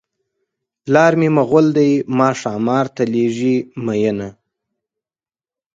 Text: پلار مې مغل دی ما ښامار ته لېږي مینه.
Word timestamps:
پلار 0.83 1.13
مې 1.19 1.29
مغل 1.37 1.67
دی 1.77 1.91
ما 2.17 2.29
ښامار 2.39 2.85
ته 2.95 3.03
لېږي 3.13 3.55
مینه. 3.85 4.29